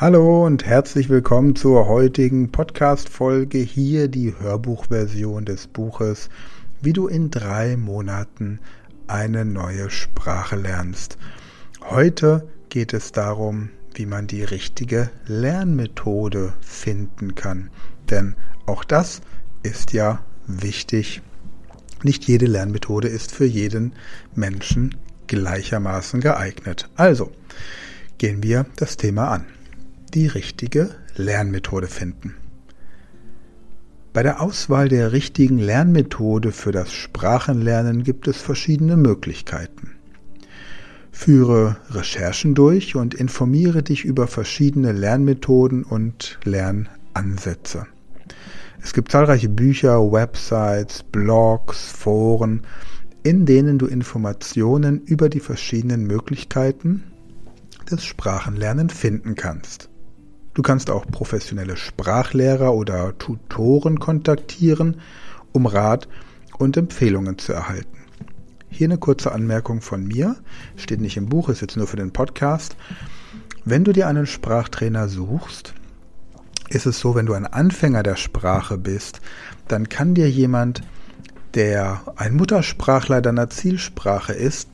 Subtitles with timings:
[0.00, 3.58] Hallo und herzlich willkommen zur heutigen Podcast-Folge.
[3.58, 6.28] Hier die Hörbuchversion des Buches,
[6.80, 8.60] wie du in drei Monaten
[9.08, 11.18] eine neue Sprache lernst.
[11.80, 17.68] Heute geht es darum, wie man die richtige Lernmethode finden kann.
[18.08, 18.36] Denn
[18.66, 19.20] auch das
[19.64, 21.22] ist ja wichtig.
[22.04, 23.94] Nicht jede Lernmethode ist für jeden
[24.36, 24.94] Menschen
[25.26, 26.88] gleichermaßen geeignet.
[26.94, 27.32] Also
[28.18, 29.44] gehen wir das Thema an
[30.14, 32.34] die richtige Lernmethode finden.
[34.12, 39.92] Bei der Auswahl der richtigen Lernmethode für das Sprachenlernen gibt es verschiedene Möglichkeiten.
[41.12, 47.86] Führe Recherchen durch und informiere dich über verschiedene Lernmethoden und Lernansätze.
[48.82, 52.62] Es gibt zahlreiche Bücher, Websites, Blogs, Foren,
[53.22, 57.02] in denen du Informationen über die verschiedenen Möglichkeiten
[57.90, 59.90] des Sprachenlernens finden kannst.
[60.58, 65.00] Du kannst auch professionelle Sprachlehrer oder Tutoren kontaktieren,
[65.52, 66.08] um Rat
[66.58, 67.96] und Empfehlungen zu erhalten.
[68.68, 70.34] Hier eine kurze Anmerkung von mir,
[70.74, 72.74] steht nicht im Buch, ist jetzt nur für den Podcast.
[73.64, 75.74] Wenn du dir einen Sprachtrainer suchst,
[76.70, 79.20] ist es so, wenn du ein Anfänger der Sprache bist,
[79.68, 80.80] dann kann dir jemand,
[81.54, 84.68] der ein Muttersprachler deiner Zielsprache ist,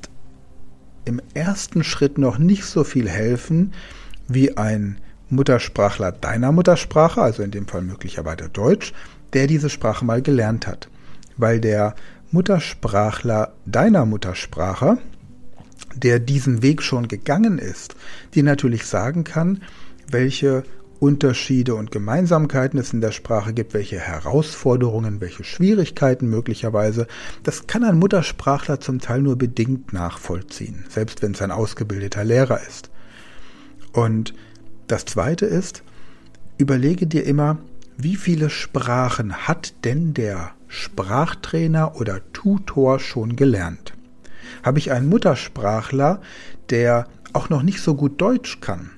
[1.04, 3.74] im ersten Schritt noch nicht so viel helfen
[4.28, 4.96] wie ein
[5.30, 8.92] Muttersprachler deiner Muttersprache, also in dem Fall möglicherweise Deutsch,
[9.32, 10.88] der diese Sprache mal gelernt hat.
[11.36, 11.94] Weil der
[12.30, 14.98] Muttersprachler deiner Muttersprache,
[15.94, 17.96] der diesen Weg schon gegangen ist,
[18.34, 19.62] dir natürlich sagen kann,
[20.10, 20.64] welche
[21.00, 27.06] Unterschiede und Gemeinsamkeiten es in der Sprache gibt, welche Herausforderungen, welche Schwierigkeiten möglicherweise.
[27.42, 32.60] Das kann ein Muttersprachler zum Teil nur bedingt nachvollziehen, selbst wenn es ein ausgebildeter Lehrer
[32.66, 32.90] ist.
[33.92, 34.34] Und
[34.86, 35.82] das zweite ist,
[36.58, 37.58] überlege dir immer,
[37.96, 43.94] wie viele Sprachen hat denn der Sprachtrainer oder Tutor schon gelernt?
[44.62, 46.20] Habe ich einen Muttersprachler,
[46.70, 48.90] der auch noch nicht so gut Deutsch kann,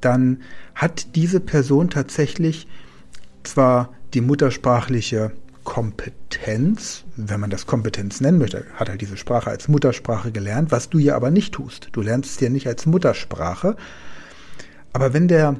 [0.00, 0.42] dann
[0.74, 2.68] hat diese Person tatsächlich
[3.42, 5.32] zwar die muttersprachliche
[5.64, 10.88] Kompetenz, wenn man das Kompetenz nennen möchte, hat halt diese Sprache als Muttersprache gelernt, was
[10.88, 11.88] du ja aber nicht tust.
[11.92, 13.76] Du lernst es ja nicht als Muttersprache,
[14.92, 15.56] aber wenn der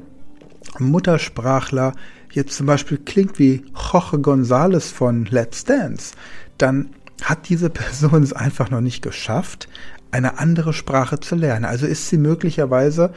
[0.77, 1.93] Muttersprachler
[2.31, 6.13] jetzt zum Beispiel klingt wie Jorge González von Let's Dance,
[6.57, 6.89] dann
[7.23, 9.67] hat diese Person es einfach noch nicht geschafft,
[10.11, 11.65] eine andere Sprache zu lernen.
[11.65, 13.13] Also ist sie möglicherweise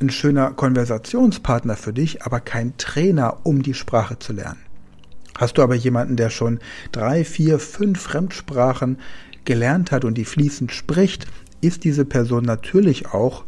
[0.00, 4.60] ein schöner Konversationspartner für dich, aber kein Trainer, um die Sprache zu lernen.
[5.36, 6.58] Hast du aber jemanden, der schon
[6.92, 8.98] drei, vier, fünf Fremdsprachen
[9.44, 11.26] gelernt hat und die fließend spricht,
[11.60, 13.44] ist diese Person natürlich auch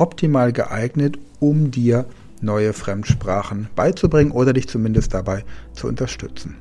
[0.00, 2.06] optimal geeignet, um dir
[2.40, 6.56] neue Fremdsprachen beizubringen oder dich zumindest dabei zu unterstützen.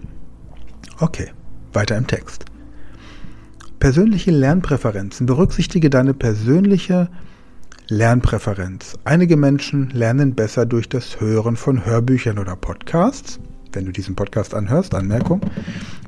[1.00, 1.32] Okay,
[1.72, 2.46] weiter im Text.
[3.80, 5.26] Persönliche Lernpräferenzen.
[5.26, 7.10] Berücksichtige deine persönliche
[7.88, 9.00] Lernpräferenz.
[9.06, 13.40] Einige Menschen lernen besser durch das Hören von Hörbüchern oder Podcasts.
[13.72, 15.42] Wenn du diesen Podcast anhörst, Anmerkung.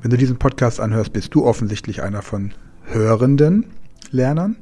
[0.02, 2.52] Wenn du diesen Podcast anhörst, bist du offensichtlich einer von
[2.84, 3.68] hörenden
[4.12, 4.58] Lernern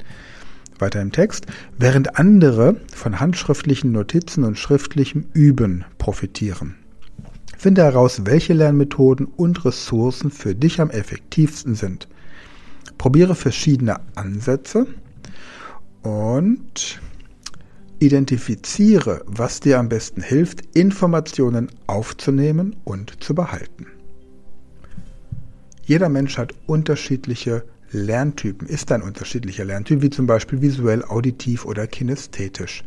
[0.81, 1.45] weiter im Text,
[1.77, 6.75] während andere von handschriftlichen Notizen und schriftlichem Üben profitieren.
[7.57, 12.07] Finde heraus, welche Lernmethoden und Ressourcen für dich am effektivsten sind.
[12.97, 14.87] Probiere verschiedene Ansätze
[16.03, 17.01] und
[17.99, 23.87] identifiziere, was dir am besten hilft, Informationen aufzunehmen und zu behalten.
[25.83, 31.87] Jeder Mensch hat unterschiedliche Lerntypen ist ein unterschiedlicher Lerntyp, wie zum Beispiel visuell, auditiv oder
[31.87, 32.83] kinästhetisch.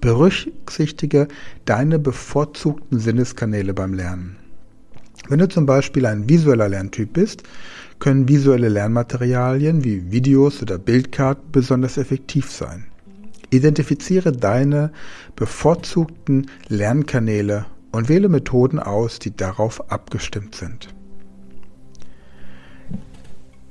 [0.00, 1.28] Berücksichtige
[1.64, 4.36] deine bevorzugten Sinneskanäle beim Lernen.
[5.28, 7.44] Wenn du zum Beispiel ein visueller Lerntyp bist,
[7.98, 12.86] können visuelle Lernmaterialien wie Videos oder Bildkarten besonders effektiv sein.
[13.50, 14.92] Identifiziere deine
[15.34, 20.94] bevorzugten Lernkanäle und wähle Methoden aus, die darauf abgestimmt sind.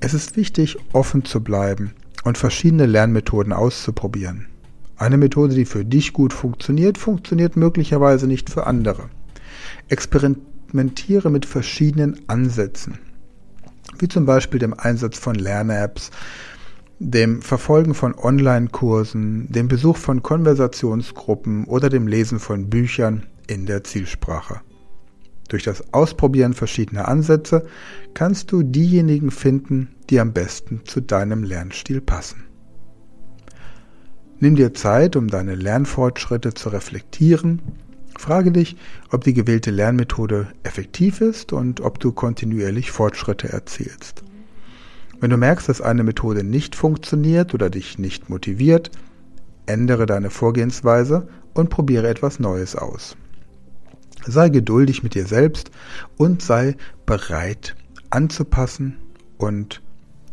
[0.06, 4.46] Es ist wichtig, offen zu bleiben und verschiedene Lernmethoden auszuprobieren.
[4.98, 9.10] Eine Methode, die für dich gut funktioniert, funktioniert möglicherweise nicht für andere.
[9.90, 13.00] Experimentiere mit verschiedenen Ansätzen,
[13.98, 16.12] wie zum Beispiel dem Einsatz von Lern-Apps,
[17.00, 23.84] dem Verfolgen von Online-Kursen, dem Besuch von Konversationsgruppen oder dem Lesen von Büchern in der
[23.84, 24.62] Zielsprache.
[25.48, 27.66] Durch das Ausprobieren verschiedener Ansätze
[28.14, 32.46] kannst du diejenigen finden, die am besten zu deinem Lernstil passen.
[34.40, 37.62] Nimm dir Zeit, um deine Lernfortschritte zu reflektieren.
[38.18, 38.76] Frage dich,
[39.12, 44.24] ob die gewählte Lernmethode effektiv ist und ob du kontinuierlich Fortschritte erzielst.
[45.20, 48.92] Wenn du merkst, dass eine Methode nicht funktioniert oder dich nicht motiviert,
[49.66, 53.16] ändere deine Vorgehensweise und probiere etwas Neues aus.
[54.28, 55.72] Sei geduldig mit dir selbst
[56.18, 56.76] und sei
[57.06, 57.76] bereit
[58.10, 58.98] anzupassen
[59.38, 59.82] und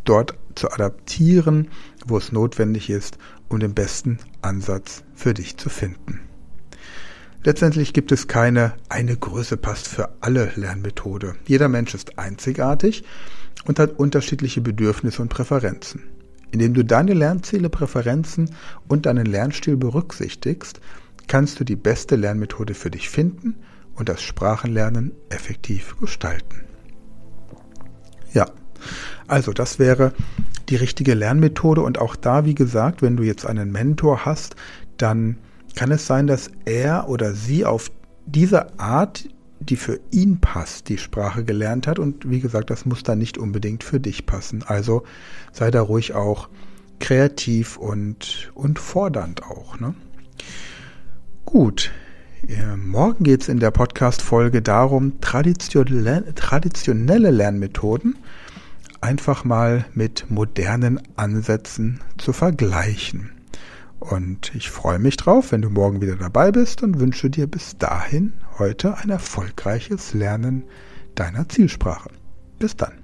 [0.05, 1.69] dort zu adaptieren,
[2.06, 3.19] wo es notwendig ist,
[3.49, 6.21] um den besten Ansatz für dich zu finden.
[7.44, 11.35] Letztendlich gibt es keine eine Größe passt für alle Lernmethode.
[11.47, 13.03] Jeder Mensch ist einzigartig
[13.65, 16.05] und hat unterschiedliche Bedürfnisse und Präferenzen.
[16.53, 18.55] Indem du deine Lernziele, Präferenzen
[18.87, 20.81] und deinen Lernstil berücksichtigst,
[21.27, 23.56] kannst du die beste Lernmethode für dich finden
[23.94, 26.62] und das Sprachenlernen effektiv gestalten.
[28.33, 28.47] Ja,
[29.27, 30.12] also das wäre
[30.69, 34.56] die richtige Lernmethode und auch da, wie gesagt, wenn du jetzt einen Mentor hast,
[34.97, 35.39] dann
[35.75, 37.91] kann es sein, dass er oder sie auf
[38.27, 39.29] diese Art,
[39.61, 43.39] die für ihn passt, die Sprache gelernt hat und wie gesagt, das muss dann nicht
[43.39, 44.62] unbedingt für dich passen.
[44.67, 45.05] Also
[45.53, 46.49] sei da ruhig auch
[46.99, 49.79] kreativ und, und fordernd auch.
[49.79, 49.94] Ne?
[51.44, 51.91] Gut,
[52.77, 58.19] Morgen geht es in der Podcast-Folge darum, traditionelle Lernmethoden
[59.00, 63.31] einfach mal mit modernen Ansätzen zu vergleichen.
[64.00, 67.79] Und ich freue mich drauf, wenn du morgen wieder dabei bist und wünsche dir bis
[67.79, 70.65] dahin heute ein erfolgreiches Lernen
[71.15, 72.11] deiner Zielsprache.
[72.59, 73.02] Bis dann.